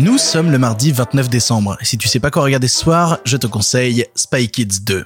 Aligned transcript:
Nous 0.00 0.16
sommes 0.16 0.50
le 0.50 0.56
mardi 0.56 0.92
29 0.92 1.28
décembre, 1.28 1.76
et 1.78 1.84
si 1.84 1.98
tu 1.98 2.08
sais 2.08 2.20
pas 2.20 2.30
quoi 2.30 2.42
regarder 2.42 2.68
ce 2.68 2.78
soir, 2.78 3.18
je 3.26 3.36
te 3.36 3.46
conseille 3.46 4.06
Spy 4.14 4.48
Kids 4.48 4.80
2. 4.80 5.04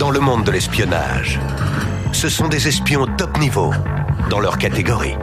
Dans 0.00 0.10
le 0.10 0.18
monde 0.18 0.42
de 0.42 0.50
l'espionnage, 0.50 1.38
ce 2.10 2.28
sont 2.28 2.48
des 2.48 2.66
espions 2.66 3.06
top 3.16 3.38
niveau 3.38 3.72
dans 4.30 4.40
leur 4.40 4.58
catégorie. 4.58 5.14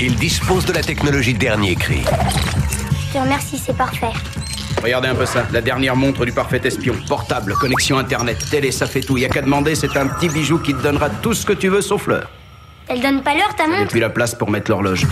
Ils 0.00 0.14
disposent 0.14 0.66
de 0.66 0.74
la 0.74 0.82
technologie 0.82 1.34
dernier 1.34 1.74
cri. 1.74 2.04
Je 3.08 3.14
te 3.14 3.18
remercie, 3.18 3.58
c'est 3.58 3.76
parfait. 3.76 4.12
Regardez 4.80 5.08
un 5.08 5.16
peu 5.16 5.26
ça, 5.26 5.44
la 5.52 5.60
dernière 5.60 5.96
montre 5.96 6.24
du 6.24 6.30
parfait 6.30 6.60
espion. 6.62 6.94
Portable, 7.08 7.54
connexion 7.54 7.98
internet, 7.98 8.38
télé, 8.48 8.70
ça 8.70 8.86
fait 8.86 9.00
tout. 9.00 9.18
Y 9.18 9.24
a 9.24 9.28
qu'à 9.28 9.42
demander, 9.42 9.74
c'est 9.74 9.96
un 9.96 10.06
petit 10.06 10.28
bijou 10.28 10.58
qui 10.58 10.72
te 10.72 10.82
donnera 10.82 11.10
tout 11.10 11.34
ce 11.34 11.44
que 11.44 11.52
tu 11.52 11.68
veux 11.68 11.82
sauf 11.82 12.06
l'heure. 12.06 12.30
Elle 12.88 13.00
donne 13.00 13.22
pas 13.22 13.34
l'heure, 13.34 13.54
ta 13.56 13.64
Et 13.64 13.68
montre 13.68 13.88
puis 13.88 14.00
la 14.00 14.10
place 14.10 14.34
pour 14.34 14.50
mettre 14.50 14.70
l'horloge. 14.70 15.06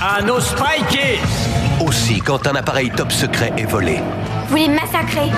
À 0.00 0.22
nos 0.22 0.40
Spy 0.40 0.84
Kids 0.90 1.84
Aussi, 1.86 2.20
quand 2.20 2.46
un 2.46 2.54
appareil 2.54 2.90
top 2.90 3.12
secret 3.12 3.52
est 3.56 3.64
volé, 3.66 3.98
Vous 4.48 4.56
les 4.56 4.68
massacrez. 4.68 5.30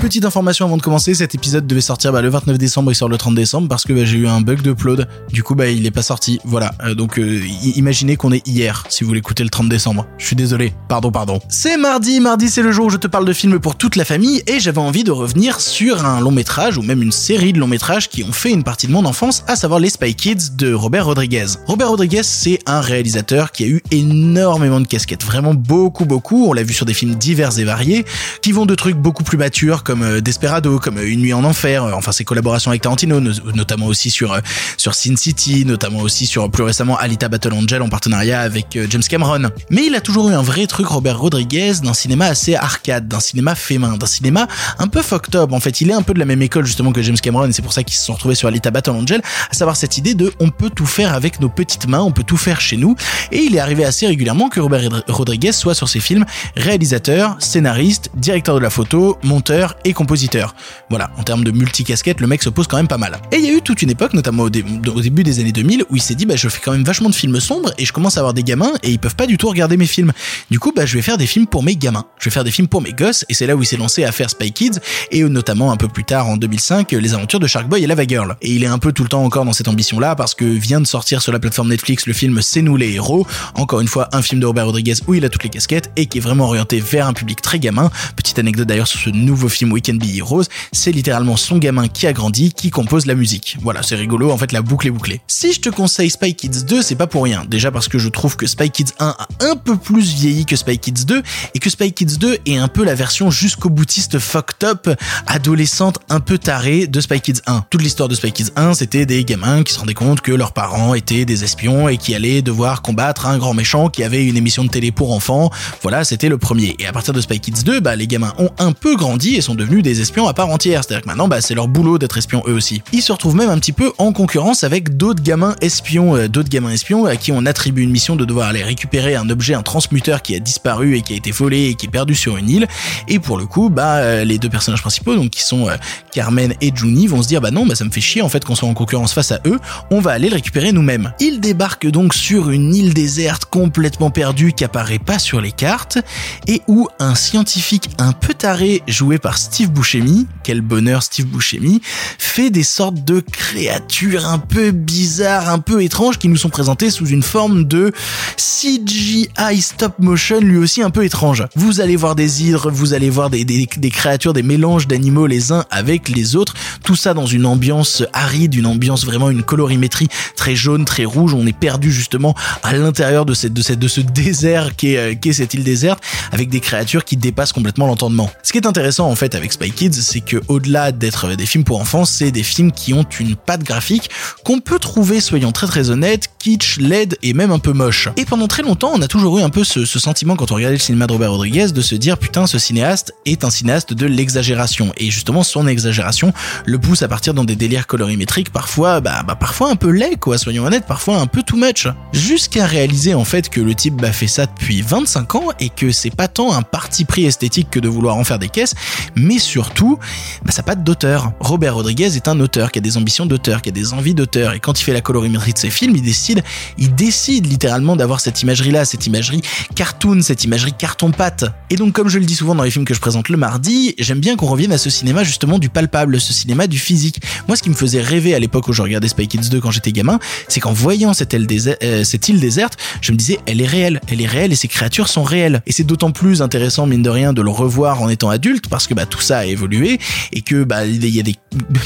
Petite 0.00 0.24
information 0.24 0.64
avant 0.64 0.78
de 0.78 0.82
commencer, 0.82 1.12
cet 1.12 1.34
épisode 1.34 1.66
devait 1.66 1.82
sortir 1.82 2.10
bah, 2.10 2.22
le 2.22 2.30
29 2.30 2.56
décembre 2.56 2.90
et 2.90 2.94
sort 2.94 3.10
le 3.10 3.18
30 3.18 3.34
décembre 3.34 3.68
parce 3.68 3.84
que 3.84 3.92
bah, 3.92 4.06
j'ai 4.06 4.16
eu 4.16 4.26
un 4.26 4.40
bug 4.40 4.62
d'upload. 4.62 5.06
Du 5.30 5.42
coup, 5.42 5.54
bah, 5.54 5.68
il 5.68 5.84
est 5.84 5.90
pas 5.90 6.00
sorti. 6.00 6.40
Voilà. 6.46 6.72
Euh, 6.84 6.94
donc, 6.94 7.18
euh, 7.18 7.42
imaginez 7.76 8.16
qu'on 8.16 8.32
est 8.32 8.46
hier 8.48 8.86
si 8.88 9.04
vous 9.04 9.12
l'écoutez 9.12 9.44
le 9.44 9.50
30 9.50 9.68
décembre. 9.68 10.06
Je 10.16 10.24
suis 10.24 10.36
désolé. 10.36 10.72
Pardon, 10.88 11.12
pardon. 11.12 11.38
C'est 11.50 11.76
mardi. 11.76 12.18
Mardi, 12.20 12.48
c'est 12.48 12.62
le 12.62 12.72
jour 12.72 12.86
où 12.86 12.90
je 12.90 12.96
te 12.96 13.08
parle 13.08 13.26
de 13.26 13.32
films 13.34 13.58
pour 13.58 13.76
toute 13.76 13.94
la 13.94 14.06
famille 14.06 14.42
et 14.46 14.58
j'avais 14.58 14.78
envie 14.78 15.04
de 15.04 15.10
revenir 15.10 15.60
sur 15.60 16.06
un 16.06 16.18
long 16.20 16.30
métrage 16.30 16.78
ou 16.78 16.82
même 16.82 17.02
une 17.02 17.12
série 17.12 17.52
de 17.52 17.58
longs 17.58 17.66
métrages 17.66 18.08
qui 18.08 18.24
ont 18.24 18.32
fait 18.32 18.52
une 18.52 18.64
partie 18.64 18.86
de 18.86 18.92
mon 18.92 19.04
enfance, 19.04 19.44
à 19.48 19.54
savoir 19.54 19.80
les 19.80 19.90
Spy 19.90 20.14
Kids 20.14 20.56
de 20.56 20.72
Robert 20.72 21.04
Rodriguez. 21.04 21.46
Robert 21.66 21.90
Rodriguez, 21.90 22.22
c'est 22.22 22.58
un 22.64 22.80
réalisateur 22.80 23.52
qui 23.52 23.64
a 23.64 23.66
eu 23.66 23.82
énormément 23.90 24.80
de 24.80 24.86
casquettes. 24.86 25.26
Vraiment 25.26 25.52
beaucoup, 25.52 26.06
beaucoup. 26.06 26.46
On 26.46 26.54
l'a 26.54 26.62
vu 26.62 26.72
sur 26.72 26.86
des 26.86 26.94
films 26.94 27.16
divers 27.16 27.58
et 27.58 27.64
variés 27.64 28.06
qui 28.40 28.52
vont 28.52 28.64
de 28.64 28.74
trucs 28.74 28.96
beaucoup 28.96 29.24
plus 29.24 29.36
matures 29.36 29.84
comme 29.90 30.02
euh, 30.04 30.20
Desperado, 30.20 30.78
comme 30.78 30.98
euh, 30.98 31.04
Une 31.10 31.18
nuit 31.18 31.32
en 31.32 31.42
enfer, 31.42 31.82
euh, 31.82 31.90
enfin 31.94 32.12
ses 32.12 32.24
collaborations 32.24 32.70
avec 32.70 32.80
Tarantino, 32.82 33.18
no- 33.18 33.32
notamment 33.56 33.86
aussi 33.86 34.08
sur 34.08 34.38
sur 34.76 34.94
Sin 34.94 35.16
City, 35.16 35.64
notamment 35.64 35.98
aussi 35.98 36.26
sur 36.26 36.48
plus 36.48 36.62
récemment 36.62 36.96
Alita 36.96 37.28
Battle 37.28 37.52
Angel 37.54 37.82
en 37.82 37.88
partenariat 37.88 38.40
avec 38.40 38.78
James 38.88 39.02
Cameron. 39.02 39.50
Mais 39.68 39.86
il 39.86 39.96
a 39.96 40.00
toujours 40.00 40.30
eu 40.30 40.34
un 40.34 40.42
vrai 40.42 40.68
truc 40.68 40.86
Robert 40.86 41.18
Rodriguez 41.18 41.72
d'un 41.82 41.92
cinéma 41.92 42.26
assez 42.26 42.54
arcade, 42.54 43.08
d'un 43.08 43.18
cinéma 43.18 43.56
fait 43.56 43.78
main, 43.78 43.96
d'un 43.96 44.06
cinéma 44.06 44.46
un 44.78 44.86
peu 44.86 45.02
fucked 45.02 45.34
up. 45.34 45.52
En 45.52 45.58
fait, 45.58 45.80
il 45.80 45.90
est 45.90 45.94
un 45.94 46.02
peu 46.02 46.14
de 46.14 46.20
la 46.20 46.24
même 46.24 46.40
école 46.42 46.66
justement 46.66 46.92
que 46.92 47.02
James 47.02 47.18
Cameron 47.20 47.46
et 47.48 47.52
c'est 47.52 47.62
pour 47.62 47.72
ça 47.72 47.82
qu'ils 47.82 47.96
se 47.96 48.04
sont 48.04 48.12
retrouvés 48.12 48.36
sur 48.36 48.46
Alita 48.46 48.70
Battle 48.70 48.90
Angel, 48.90 49.20
à 49.50 49.54
savoir 49.54 49.74
cette 49.74 49.98
idée 49.98 50.14
de 50.14 50.32
on 50.38 50.50
peut 50.50 50.70
tout 50.70 50.86
faire 50.86 51.14
avec 51.14 51.40
nos 51.40 51.48
petites 51.48 51.88
mains, 51.88 52.00
on 52.02 52.12
peut 52.12 52.22
tout 52.22 52.36
faire 52.36 52.60
chez 52.60 52.76
nous. 52.76 52.94
Et 53.32 53.38
il 53.38 53.56
est 53.56 53.60
arrivé 53.60 53.84
assez 53.84 54.06
régulièrement 54.06 54.48
que 54.50 54.60
Robert 54.60 55.02
Rodriguez 55.08 55.50
soit 55.50 55.74
sur 55.74 55.88
ses 55.88 55.98
films 55.98 56.24
réalisateur, 56.56 57.36
scénariste, 57.40 58.10
directeur 58.14 58.54
de 58.54 58.60
la 58.60 58.70
photo, 58.70 59.18
monteur 59.24 59.74
et 59.84 59.92
compositeur. 59.92 60.54
Voilà, 60.88 61.10
en 61.18 61.22
termes 61.22 61.44
de 61.44 61.50
multicasquette, 61.50 62.20
le 62.20 62.26
mec 62.26 62.42
se 62.42 62.48
pose 62.48 62.66
quand 62.66 62.76
même 62.76 62.88
pas 62.88 62.98
mal. 62.98 63.18
Et 63.32 63.36
il 63.36 63.44
y 63.44 63.48
a 63.48 63.52
eu 63.52 63.62
toute 63.62 63.82
une 63.82 63.90
époque, 63.90 64.14
notamment 64.14 64.44
au, 64.44 64.50
dé- 64.50 64.64
au 64.94 65.00
début 65.00 65.22
des 65.22 65.40
années 65.40 65.52
2000, 65.52 65.84
où 65.90 65.96
il 65.96 66.02
s'est 66.02 66.14
dit 66.14 66.26
bah 66.26 66.36
je 66.36 66.48
fais 66.48 66.60
quand 66.62 66.72
même 66.72 66.84
vachement 66.84 67.08
de 67.08 67.14
films 67.14 67.40
sombres 67.40 67.72
et 67.78 67.84
je 67.84 67.92
commence 67.92 68.16
à 68.16 68.20
avoir 68.20 68.34
des 68.34 68.42
gamins 68.42 68.72
et 68.82 68.90
ils 68.90 68.98
peuvent 68.98 69.16
pas 69.16 69.26
du 69.26 69.38
tout 69.38 69.48
regarder 69.48 69.76
mes 69.76 69.86
films. 69.86 70.12
Du 70.50 70.58
coup, 70.58 70.72
bah 70.74 70.86
je 70.86 70.96
vais 70.96 71.02
faire 71.02 71.18
des 71.18 71.26
films 71.26 71.46
pour 71.46 71.62
mes 71.62 71.76
gamins. 71.76 72.04
Je 72.18 72.24
vais 72.26 72.30
faire 72.30 72.44
des 72.44 72.50
films 72.50 72.68
pour 72.68 72.82
mes 72.82 72.92
gosses 72.92 73.24
et 73.28 73.34
c'est 73.34 73.46
là 73.46 73.56
où 73.56 73.62
il 73.62 73.66
s'est 73.66 73.76
lancé 73.76 74.04
à 74.04 74.12
faire 74.12 74.30
Spy 74.30 74.52
Kids 74.52 74.78
et 75.10 75.22
notamment 75.24 75.72
un 75.72 75.76
peu 75.76 75.88
plus 75.88 76.04
tard 76.04 76.28
en 76.28 76.36
2005 76.36 76.92
les 76.92 77.14
aventures 77.14 77.40
de 77.40 77.46
Shark 77.46 77.68
Boy 77.68 77.82
et 77.84 77.86
Lava 77.86 78.04
Girl. 78.06 78.36
Et 78.42 78.50
il 78.52 78.62
est 78.64 78.66
un 78.68 78.78
peu 78.78 78.92
tout 78.92 79.02
le 79.02 79.08
temps 79.08 79.24
encore 79.24 79.44
dans 79.44 79.52
cette 79.52 79.68
ambition 79.68 79.98
là 80.00 80.14
parce 80.16 80.34
que 80.34 80.44
vient 80.44 80.80
de 80.80 80.86
sortir 80.86 81.22
sur 81.22 81.32
la 81.32 81.38
plateforme 81.38 81.68
Netflix 81.68 82.06
le 82.06 82.12
film 82.12 82.40
C'est 82.42 82.62
nous 82.62 82.76
les 82.76 82.92
héros. 82.92 83.26
Encore 83.54 83.80
une 83.80 83.88
fois, 83.88 84.08
un 84.12 84.22
film 84.22 84.40
de 84.40 84.46
Robert 84.46 84.66
Rodriguez 84.66 84.94
où 85.06 85.14
il 85.14 85.24
a 85.24 85.28
toutes 85.28 85.44
les 85.44 85.50
casquettes 85.50 85.90
et 85.96 86.06
qui 86.06 86.18
est 86.18 86.20
vraiment 86.20 86.44
orienté 86.46 86.80
vers 86.80 87.06
un 87.06 87.12
public 87.12 87.40
très 87.42 87.58
gamin. 87.58 87.90
Petite 88.16 88.38
anecdote 88.38 88.66
d'ailleurs 88.68 88.86
sur 88.88 89.00
ce 89.00 89.10
nouveau 89.10 89.48
film 89.48 89.69
We 89.72 89.82
Can 89.84 89.94
Be 89.94 90.16
Heroes, 90.16 90.44
c'est 90.72 90.92
littéralement 90.92 91.36
son 91.36 91.58
gamin 91.58 91.88
qui 91.88 92.06
a 92.06 92.12
grandi 92.12 92.52
qui 92.52 92.70
compose 92.70 93.06
la 93.06 93.14
musique. 93.14 93.56
Voilà, 93.62 93.82
c'est 93.82 93.96
rigolo, 93.96 94.30
en 94.30 94.38
fait 94.38 94.52
la 94.52 94.62
boucle 94.62 94.86
est 94.86 94.90
bouclée. 94.90 95.20
Si 95.26 95.52
je 95.52 95.60
te 95.60 95.68
conseille 95.68 96.10
Spy 96.10 96.34
Kids 96.34 96.64
2, 96.66 96.82
c'est 96.82 96.94
pas 96.94 97.06
pour 97.06 97.24
rien. 97.24 97.44
Déjà 97.48 97.70
parce 97.70 97.88
que 97.88 97.98
je 97.98 98.08
trouve 98.08 98.36
que 98.36 98.46
Spy 98.46 98.70
Kids 98.70 98.92
1 98.98 99.06
a 99.06 99.28
un 99.40 99.56
peu 99.56 99.76
plus 99.76 100.12
vieilli 100.12 100.46
que 100.46 100.56
Spy 100.56 100.78
Kids 100.78 101.04
2 101.06 101.22
et 101.54 101.58
que 101.58 101.70
Spy 101.70 101.92
Kids 101.92 102.18
2 102.18 102.38
est 102.46 102.56
un 102.56 102.68
peu 102.68 102.84
la 102.84 102.94
version 102.94 103.30
jusqu'au 103.30 103.70
boutiste 103.70 104.18
fucked 104.18 104.64
up, 104.64 104.88
adolescente 105.26 105.98
un 106.08 106.20
peu 106.20 106.38
tarée 106.38 106.86
de 106.86 107.00
Spy 107.00 107.20
Kids 107.20 107.40
1. 107.46 107.64
Toute 107.70 107.82
l'histoire 107.82 108.08
de 108.08 108.14
Spy 108.14 108.32
Kids 108.32 108.50
1, 108.56 108.74
c'était 108.74 109.06
des 109.06 109.24
gamins 109.24 109.62
qui 109.62 109.72
se 109.72 109.78
rendaient 109.78 109.94
compte 109.94 110.20
que 110.20 110.32
leurs 110.32 110.52
parents 110.52 110.94
étaient 110.94 111.24
des 111.24 111.44
espions 111.44 111.88
et 111.88 111.96
qui 111.96 112.14
allaient 112.14 112.42
devoir 112.42 112.82
combattre 112.82 113.26
un 113.26 113.38
grand 113.38 113.54
méchant 113.54 113.88
qui 113.88 114.02
avait 114.02 114.24
une 114.26 114.36
émission 114.36 114.64
de 114.64 114.70
télé 114.70 114.92
pour 114.92 115.12
enfants. 115.12 115.50
Voilà, 115.82 116.04
c'était 116.04 116.28
le 116.28 116.38
premier. 116.38 116.76
Et 116.78 116.86
à 116.86 116.92
partir 116.92 117.14
de 117.14 117.20
Spy 117.20 117.40
Kids 117.40 117.62
2, 117.64 117.80
bah, 117.80 117.96
les 117.96 118.06
gamins 118.06 118.34
ont 118.38 118.50
un 118.58 118.72
peu 118.72 118.96
grandi 118.96 119.36
et 119.36 119.40
sont 119.40 119.54
devenus 119.60 119.82
des 119.82 120.00
espions 120.00 120.26
à 120.26 120.34
part 120.34 120.48
entière. 120.48 120.82
C'est-à-dire 120.82 121.02
que 121.02 121.08
maintenant, 121.08 121.28
bah, 121.28 121.40
c'est 121.40 121.54
leur 121.54 121.68
boulot 121.68 121.98
d'être 121.98 122.18
espions 122.18 122.42
eux 122.48 122.54
aussi. 122.54 122.82
Ils 122.92 123.02
se 123.02 123.12
retrouvent 123.12 123.36
même 123.36 123.50
un 123.50 123.58
petit 123.58 123.72
peu 123.72 123.92
en 123.98 124.12
concurrence 124.12 124.64
avec 124.64 124.96
d'autres 124.96 125.22
gamins 125.22 125.54
espions, 125.60 126.16
euh, 126.16 126.28
d'autres 126.28 126.48
gamins 126.48 126.70
espions 126.70 127.04
à 127.04 127.16
qui 127.16 127.32
on 127.32 127.46
attribue 127.46 127.82
une 127.82 127.90
mission 127.90 128.16
de 128.16 128.24
devoir 128.24 128.48
aller 128.48 128.62
récupérer 128.62 129.14
un 129.14 129.28
objet, 129.30 129.54
un 129.54 129.62
transmuteur 129.62 130.22
qui 130.22 130.34
a 130.34 130.38
disparu 130.38 130.96
et 130.96 131.02
qui 131.02 131.12
a 131.12 131.16
été 131.16 131.30
volé 131.30 131.66
et 131.66 131.74
qui 131.74 131.86
est 131.86 131.90
perdu 131.90 132.14
sur 132.14 132.36
une 132.36 132.48
île. 132.48 132.66
Et 133.08 133.18
pour 133.18 133.36
le 133.36 133.46
coup, 133.46 133.70
bah, 133.70 133.96
euh, 133.96 134.24
les 134.24 134.38
deux 134.38 134.48
personnages 134.48 134.80
principaux, 134.80 135.14
donc 135.14 135.30
qui 135.30 135.42
sont 135.42 135.68
euh, 135.68 135.76
Carmen 136.12 136.54
et 136.60 136.72
Juni, 136.74 137.06
vont 137.06 137.22
se 137.22 137.28
dire, 137.28 137.40
bah 137.40 137.50
non, 137.50 137.66
bah 137.66 137.74
ça 137.74 137.84
me 137.84 137.90
fait 137.90 138.00
chier 138.00 138.22
en 138.22 138.28
fait 138.28 138.44
qu'on 138.44 138.54
soit 138.54 138.68
en 138.68 138.74
concurrence 138.74 139.12
face 139.12 139.32
à 139.32 139.40
eux. 139.46 139.58
On 139.90 140.00
va 140.00 140.12
aller 140.12 140.28
le 140.28 140.34
récupérer 140.34 140.72
nous-mêmes. 140.72 141.12
Ils 141.20 141.40
débarquent 141.40 141.90
donc 141.90 142.14
sur 142.14 142.50
une 142.50 142.74
île 142.74 142.94
déserte 142.94 143.44
complètement 143.44 144.10
perdue 144.10 144.52
qui 144.52 144.64
apparaît 144.64 144.98
pas 144.98 145.18
sur 145.18 145.40
les 145.40 145.52
cartes 145.52 145.98
et 146.46 146.62
où 146.66 146.88
un 146.98 147.14
scientifique 147.14 147.90
un 147.98 148.12
peu 148.12 148.34
taré 148.34 148.82
joué 148.86 149.18
par 149.18 149.38
Steve 149.50 149.72
Buscemi, 149.72 150.28
quel 150.50 150.62
bonheur 150.62 151.04
Steve 151.04 151.26
Buscemi, 151.26 151.80
fait 152.18 152.50
des 152.50 152.64
sortes 152.64 153.04
de 153.04 153.20
créatures 153.20 154.26
un 154.26 154.40
peu 154.40 154.72
bizarres, 154.72 155.48
un 155.48 155.60
peu 155.60 155.80
étranges 155.80 156.18
qui 156.18 156.26
nous 156.26 156.36
sont 156.36 156.48
présentées 156.48 156.90
sous 156.90 157.06
une 157.06 157.22
forme 157.22 157.62
de 157.62 157.92
CGI 158.36 159.28
stop 159.60 160.00
motion 160.00 160.40
lui 160.40 160.56
aussi 160.56 160.82
un 160.82 160.90
peu 160.90 161.04
étrange. 161.04 161.44
Vous 161.54 161.80
allez 161.80 161.94
voir 161.94 162.16
des 162.16 162.42
hydres, 162.42 162.68
vous 162.68 162.94
allez 162.94 163.10
voir 163.10 163.30
des, 163.30 163.44
créatures, 163.92 164.32
des 164.32 164.42
mélanges 164.42 164.88
d'animaux 164.88 165.28
les 165.28 165.52
uns 165.52 165.64
avec 165.70 166.08
les 166.08 166.34
autres, 166.34 166.54
tout 166.82 166.96
ça 166.96 167.14
dans 167.14 167.26
une 167.26 167.46
ambiance 167.46 168.02
aride, 168.12 168.56
une 168.56 168.66
ambiance 168.66 169.04
vraiment 169.04 169.30
une 169.30 169.44
colorimétrie 169.44 170.08
très 170.34 170.56
jaune, 170.56 170.84
très 170.84 171.04
rouge, 171.04 171.32
on 171.32 171.46
est 171.46 171.56
perdu 171.56 171.92
justement 171.92 172.34
à 172.64 172.72
l'intérieur 172.72 173.24
de 173.24 173.34
cette, 173.34 173.52
de 173.52 173.62
cette, 173.62 173.78
de 173.78 173.86
ce 173.86 174.00
désert 174.00 174.74
qui 174.74 174.94
est, 174.94 175.14
euh, 175.14 175.28
est 175.28 175.32
cette 175.32 175.54
île 175.54 175.62
déserte 175.62 176.02
avec 176.32 176.48
des 176.48 176.58
créatures 176.58 177.04
qui 177.04 177.16
dépassent 177.16 177.52
complètement 177.52 177.86
l'entendement. 177.86 178.28
Ce 178.42 178.50
qui 178.50 178.58
est 178.58 178.66
intéressant 178.66 179.08
en 179.08 179.14
fait 179.14 179.36
avec 179.36 179.52
Spy 179.52 179.70
Kids, 179.70 179.92
c'est 179.92 180.20
que 180.20 180.39
au-delà 180.48 180.92
d'être 180.92 181.34
des 181.36 181.46
films 181.46 181.64
pour 181.64 181.80
enfants, 181.80 182.04
c'est 182.04 182.30
des 182.30 182.42
films 182.42 182.72
qui 182.72 182.94
ont 182.94 183.04
une 183.18 183.36
patte 183.36 183.62
graphique 183.62 184.10
qu'on 184.44 184.60
peut 184.60 184.78
trouver, 184.78 185.20
soyons 185.20 185.52
très 185.52 185.66
très 185.66 185.90
honnêtes, 185.90 186.30
kitsch, 186.38 186.78
laid 186.78 187.18
et 187.22 187.32
même 187.34 187.50
un 187.50 187.58
peu 187.58 187.72
moche. 187.72 188.08
Et 188.16 188.24
pendant 188.24 188.46
très 188.46 188.62
longtemps, 188.62 188.92
on 188.94 189.02
a 189.02 189.08
toujours 189.08 189.38
eu 189.38 189.42
un 189.42 189.50
peu 189.50 189.64
ce, 189.64 189.84
ce 189.84 189.98
sentiment 189.98 190.36
quand 190.36 190.52
on 190.52 190.54
regardait 190.54 190.76
le 190.76 190.82
cinéma 190.82 191.06
de 191.06 191.12
Robert 191.12 191.32
Rodriguez 191.32 191.68
de 191.68 191.80
se 191.80 191.94
dire 191.94 192.18
putain, 192.18 192.46
ce 192.46 192.58
cinéaste 192.58 193.12
est 193.26 193.44
un 193.44 193.50
cinéaste 193.50 193.92
de 193.92 194.06
l'exagération. 194.06 194.92
Et 194.96 195.10
justement, 195.10 195.42
son 195.42 195.66
exagération 195.66 196.32
le 196.64 196.78
pousse 196.78 197.02
à 197.02 197.08
partir 197.08 197.34
dans 197.34 197.44
des 197.44 197.56
délires 197.56 197.86
colorimétriques, 197.86 198.50
parfois, 198.50 199.00
bah, 199.00 199.22
bah 199.26 199.34
parfois 199.34 199.70
un 199.70 199.76
peu 199.76 199.90
laid 199.90 200.16
quoi, 200.16 200.38
soyons 200.38 200.64
honnêtes, 200.64 200.86
parfois 200.86 201.16
un 201.16 201.26
peu 201.26 201.42
too 201.42 201.56
much. 201.56 201.88
Jusqu'à 202.12 202.66
réaliser 202.66 203.14
en 203.14 203.24
fait 203.24 203.48
que 203.48 203.60
le 203.60 203.74
type 203.74 203.96
bah, 203.96 204.12
fait 204.12 204.26
ça 204.26 204.46
depuis 204.46 204.82
25 204.82 205.34
ans 205.34 205.48
et 205.58 205.68
que 205.68 205.92
c'est 205.92 206.14
pas 206.14 206.28
tant 206.28 206.52
un 206.52 206.62
parti 206.62 207.04
pris 207.04 207.26
esthétique 207.26 207.70
que 207.70 207.80
de 207.80 207.88
vouloir 207.88 208.16
en 208.16 208.24
faire 208.24 208.38
des 208.38 208.48
caisses, 208.48 208.74
mais 209.16 209.38
surtout, 209.38 209.98
bah, 210.44 210.52
ça 210.52 210.62
patte 210.62 210.84
d'auteur. 210.84 211.32
Robert 211.40 211.74
Rodriguez 211.74 212.16
est 212.16 212.28
un 212.28 212.40
auteur 212.40 212.72
qui 212.72 212.78
a 212.78 212.82
des 212.82 212.96
ambitions 212.96 213.26
d'auteur, 213.26 213.62
qui 213.62 213.68
a 213.68 213.72
des 213.72 213.92
envies 213.92 214.14
d'auteur, 214.14 214.52
et 214.52 214.60
quand 214.60 214.80
il 214.80 214.84
fait 214.84 214.92
la 214.92 215.00
colorimétrie 215.00 215.52
de 215.52 215.58
ses 215.58 215.70
films, 215.70 215.96
il 215.96 216.02
décide, 216.02 216.42
il 216.78 216.94
décide 216.94 217.46
littéralement 217.46 217.96
d'avoir 217.96 218.20
cette 218.20 218.42
imagerie-là, 218.42 218.84
cette 218.84 219.06
imagerie 219.06 219.42
cartoon, 219.74 220.22
cette 220.22 220.44
imagerie 220.44 220.72
carton-pâte. 220.72 221.44
Et 221.70 221.76
donc, 221.76 221.92
comme 221.92 222.08
je 222.08 222.18
le 222.18 222.24
dis 222.24 222.34
souvent 222.34 222.54
dans 222.54 222.64
les 222.64 222.70
films 222.70 222.84
que 222.84 222.94
je 222.94 223.00
présente 223.00 223.28
le 223.28 223.36
mardi, 223.36 223.94
j'aime 223.98 224.20
bien 224.20 224.36
qu'on 224.36 224.46
revienne 224.46 224.72
à 224.72 224.78
ce 224.78 224.90
cinéma 224.90 225.24
justement 225.24 225.58
du 225.58 225.68
palpable, 225.68 226.20
ce 226.20 226.32
cinéma 226.32 226.66
du 226.66 226.78
physique. 226.78 227.20
Moi, 227.48 227.56
ce 227.56 227.62
qui 227.62 227.70
me 227.70 227.74
faisait 227.74 228.00
rêver 228.00 228.34
à 228.34 228.38
l'époque 228.38 228.68
où 228.68 228.72
je 228.72 228.82
regardais 228.82 229.08
Spy 229.08 229.28
Kids 229.28 229.48
2 229.50 229.60
quand 229.60 229.70
j'étais 229.70 229.92
gamin, 229.92 230.18
c'est 230.48 230.60
qu'en 230.60 230.72
voyant 230.72 231.14
cette 231.14 231.32
île, 231.32 231.46
euh, 231.82 232.04
cette 232.04 232.28
île 232.28 232.40
déserte, 232.40 232.76
je 233.00 233.12
me 233.12 233.16
disais, 233.16 233.38
elle 233.46 233.60
est 233.60 233.66
réelle, 233.66 234.00
elle 234.08 234.20
est 234.20 234.26
réelle 234.26 234.52
et 234.52 234.56
ces 234.56 234.68
créatures 234.68 235.08
sont 235.08 235.22
réelles. 235.22 235.62
Et 235.66 235.72
c'est 235.72 235.84
d'autant 235.84 236.10
plus 236.10 236.42
intéressant, 236.42 236.86
mine 236.86 237.02
de 237.02 237.10
rien, 237.10 237.32
de 237.32 237.42
le 237.42 237.50
revoir 237.50 238.02
en 238.02 238.08
étant 238.08 238.30
adulte 238.30 238.68
parce 238.68 238.86
que 238.86 238.94
bah, 238.94 239.06
tout 239.06 239.20
ça 239.20 239.38
a 239.38 239.44
évolué 239.44 239.98
et 240.32 240.42
que 240.42 240.64
bah 240.64 240.84
il 240.86 241.04
y 241.08 241.20
a 241.20 241.22
des 241.22 241.36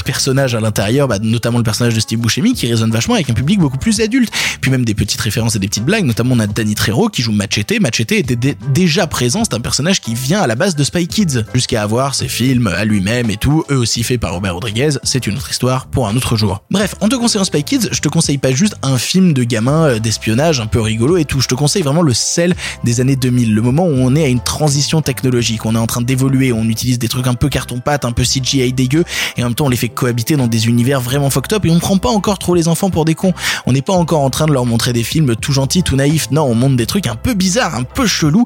personnages 0.03 0.55
à 0.55 0.59
l'intérieur, 0.59 1.07
bah, 1.07 1.19
notamment 1.21 1.57
le 1.57 1.63
personnage 1.63 1.93
de 1.93 1.99
Steve 1.99 2.19
Buscemi 2.19 2.53
qui 2.53 2.67
résonne 2.67 2.91
vachement 2.91 3.15
avec 3.15 3.29
un 3.29 3.33
public 3.33 3.59
beaucoup 3.59 3.77
plus 3.77 3.99
adulte. 4.01 4.31
Puis 4.61 4.71
même 4.71 4.85
des 4.85 4.93
petites 4.93 5.21
références 5.21 5.55
et 5.55 5.59
des 5.59 5.67
petites 5.67 5.85
blagues, 5.85 6.05
notamment 6.05 6.35
on 6.35 6.39
a 6.39 6.47
Danny 6.47 6.75
Trejo 6.75 7.09
qui 7.09 7.21
joue 7.21 7.31
Machete. 7.31 7.79
Machete 7.79 8.11
était 8.13 8.35
dé- 8.35 8.57
déjà 8.73 9.07
présent, 9.07 9.43
c'est 9.43 9.53
un 9.55 9.59
personnage 9.61 10.01
qui 10.01 10.13
vient 10.15 10.41
à 10.41 10.47
la 10.47 10.55
base 10.55 10.75
de 10.75 10.83
Spy 10.83 11.07
Kids, 11.07 11.43
jusqu'à 11.53 11.81
avoir 11.81 12.15
ses 12.15 12.27
films 12.27 12.67
à 12.67 12.85
lui-même 12.85 13.29
et 13.29 13.37
tout, 13.37 13.63
eux 13.71 13.77
aussi 13.77 14.03
faits 14.03 14.19
par 14.19 14.33
Robert 14.33 14.53
Rodriguez. 14.53 14.89
C'est 15.03 15.27
une 15.27 15.35
autre 15.37 15.49
histoire 15.51 15.87
pour 15.87 16.07
un 16.07 16.15
autre 16.15 16.35
jour. 16.37 16.63
Bref, 16.71 16.95
en 17.01 17.09
te 17.09 17.15
conseillant 17.15 17.43
Spy 17.45 17.63
Kids, 17.63 17.89
je 17.91 17.99
te 17.99 18.09
conseille 18.09 18.37
pas 18.37 18.51
juste 18.51 18.75
un 18.83 18.97
film 18.97 19.33
de 19.33 19.43
gamin 19.43 19.85
euh, 19.85 19.99
d'espionnage 19.99 20.59
un 20.59 20.67
peu 20.67 20.79
rigolo 20.81 21.17
et 21.17 21.25
tout. 21.25 21.41
Je 21.41 21.47
te 21.47 21.55
conseille 21.55 21.81
vraiment 21.83 22.01
le 22.01 22.13
sel 22.13 22.55
des 22.83 23.01
années 23.01 23.15
2000, 23.15 23.53
le 23.53 23.61
moment 23.61 23.85
où 23.85 23.91
on 23.95 24.15
est 24.15 24.23
à 24.23 24.27
une 24.27 24.41
transition 24.43 25.01
technologique, 25.01 25.65
on 25.65 25.75
est 25.75 25.79
en 25.79 25.87
train 25.87 26.01
d'évoluer, 26.01 26.51
on 26.53 26.65
utilise 26.65 26.99
des 26.99 27.07
trucs 27.07 27.27
un 27.27 27.33
peu 27.33 27.49
carton-pâte, 27.49 28.05
un 28.05 28.11
peu 28.15 28.23
CGI 28.23 28.73
dégueu, 28.73 29.03
et 29.37 29.43
en 29.43 29.47
même 29.47 29.55
temps 29.55 29.65
on 29.65 29.69
les 29.69 29.77
fait 29.77 29.89
cohabiter 29.89 30.35
dans 30.35 30.47
des 30.47 30.67
univers 30.67 31.01
vraiment 31.01 31.29
fucked 31.29 31.53
up, 31.53 31.65
et 31.65 31.69
on 31.69 31.79
prend 31.79 31.97
pas 31.97 32.09
encore 32.09 32.39
trop 32.39 32.55
les 32.55 32.67
enfants 32.67 32.89
pour 32.89 33.05
des 33.05 33.13
cons. 33.15 33.33
On 33.65 33.73
n'est 33.73 33.81
pas 33.81 33.93
encore 33.93 34.21
en 34.21 34.29
train 34.29 34.47
de 34.47 34.53
leur 34.53 34.65
montrer 34.65 34.93
des 34.93 35.03
films 35.03 35.35
tout 35.35 35.51
gentils, 35.51 35.83
tout 35.83 35.95
naïfs. 35.95 36.31
Non, 36.31 36.43
on 36.43 36.55
montre 36.55 36.75
des 36.75 36.85
trucs 36.85 37.07
un 37.07 37.15
peu 37.15 37.33
bizarres, 37.33 37.75
un 37.75 37.83
peu 37.83 38.07
chelous, 38.07 38.45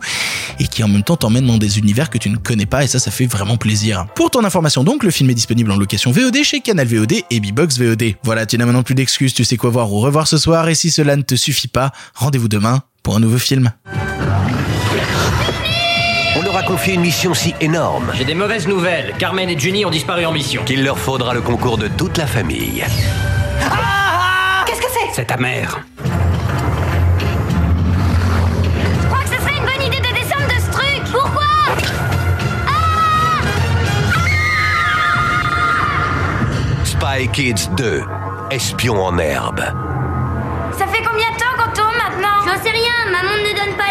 et 0.60 0.68
qui 0.68 0.84
en 0.84 0.88
même 0.88 1.04
temps 1.04 1.16
t'emmènent 1.16 1.48
dans 1.48 1.58
des 1.58 1.78
univers 1.80 2.10
que 2.10 2.18
tu 2.18 2.30
ne 2.30 2.38
connais 2.38 2.66
pas, 2.66 2.84
et 2.84 2.88
ça, 2.88 3.00
ça 3.00 3.12
fait 3.12 3.28
vraiment 3.28 3.58
plaisir. 3.58 4.08
Pour 4.16 4.32
ton 4.32 4.44
information 4.44 4.84
donc, 4.84 5.04
le 5.04 5.12
film 5.12 5.30
est 5.30 5.36
disponible 5.36 5.72
en 5.72 5.78
location 5.78 6.12
VOD 6.12 6.44
chez 6.44 6.62
Canal 6.62 6.88
VOD 6.88 7.14
et 7.30 7.40
Bbox 7.40 7.78
VOD. 7.78 8.16
Voilà, 8.24 8.46
tu 8.46 8.58
n'as 8.58 8.66
maintenant 8.66 8.84
plus 8.84 8.96
d'excuses, 8.96 9.34
tu 9.34 9.44
sais 9.44 9.58
quoi 9.58 9.70
voir 9.70 9.92
ou 9.92 10.00
revoir 10.00 10.28
ce 10.28 10.38
soir, 10.38 10.68
et 10.70 10.76
si 10.76 10.90
cela 10.90 11.16
ne 11.16 11.22
te 11.22 11.36
suffit 11.36 11.68
pas, 11.68 11.92
rendez-vous 12.16 12.48
demain 12.48 12.82
pour 13.04 13.16
un 13.16 13.20
nouveau 13.20 13.38
film 13.38 13.72
une 16.78 17.02
mission 17.02 17.34
si 17.34 17.54
énorme. 17.62 18.12
J'ai 18.16 18.26
des 18.26 18.36
mauvaises 18.36 18.68
nouvelles. 18.68 19.14
Carmen 19.18 19.50
et 19.50 19.58
Juni 19.58 19.86
ont 19.86 19.90
disparu 19.90 20.26
en 20.26 20.32
mission. 20.32 20.64
Qu'il 20.64 20.84
leur 20.84 20.98
faudra 21.00 21.34
le 21.34 21.42
concours 21.42 21.78
de 21.78 21.88
toute 21.88 22.18
la 22.18 22.28
famille. 22.28 22.86
Ah, 23.64 23.74
ah 23.74 24.64
Qu'est-ce 24.66 24.82
que 24.82 24.88
c'est? 24.92 25.10
C'est 25.14 25.26
ta 25.26 25.38
mère. 25.38 25.80
Je 26.04 26.10
crois 29.08 29.20
que 29.24 29.30
ce 29.30 29.42
serait 29.42 29.58
une 29.58 29.66
bonne 29.66 29.86
idée 29.86 29.98
de 29.98 30.14
descendre 30.14 30.48
de 30.48 30.62
ce 30.62 30.72
truc. 30.72 31.02
Pourquoi? 31.12 31.44
Ah, 32.68 33.42
Spy 36.86 37.28
Kids 37.30 37.70
2, 37.78 38.04
espion 38.52 39.04
en 39.04 39.18
herbe. 39.18 39.62
Ça 40.78 40.86
fait 40.88 41.04
combien 41.04 41.32
de 41.32 41.38
temps 41.38 41.56
qu'on 41.58 41.72
tourne 41.74 41.96
maintenant? 41.98 42.46
J'en 42.46 42.64
sais 42.64 42.72
rien, 42.72 43.12
maman 43.12 43.36
ne 43.38 43.54
donne 43.56 43.76
pas 43.76 43.89